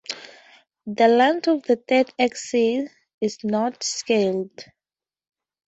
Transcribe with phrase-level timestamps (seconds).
[0.87, 2.89] The length of the third axis
[3.21, 4.65] is not scaled.